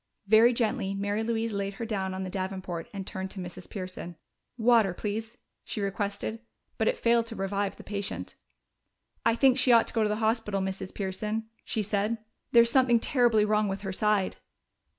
Very 0.25 0.51
gently 0.51 0.95
Mary 0.95 1.21
Louise 1.23 1.53
laid 1.53 1.75
her 1.75 1.85
down 1.85 2.15
on 2.15 2.23
the 2.23 2.29
davenport 2.31 2.89
and 2.91 3.05
turned 3.05 3.29
to 3.29 3.39
Mrs. 3.39 3.69
Pearson. 3.69 4.15
"Water, 4.57 4.95
please," 4.95 5.37
she 5.63 5.79
requested. 5.79 6.39
But 6.79 6.87
it 6.87 6.97
failed 6.97 7.27
to 7.27 7.35
revive 7.35 7.77
the 7.77 7.83
patient. 7.83 8.35
"I 9.23 9.35
think 9.35 9.59
she 9.59 9.71
ought 9.71 9.85
to 9.85 9.93
go 9.93 10.01
to 10.01 10.09
the 10.09 10.15
hospital, 10.15 10.59
Mrs. 10.59 10.91
Pearson," 10.91 11.49
she 11.63 11.83
said. 11.83 12.17
"There's 12.51 12.71
something 12.71 12.99
terribly 12.99 13.45
wrong 13.45 13.67
with 13.67 13.81
her 13.81 13.93
side." 13.93 14.37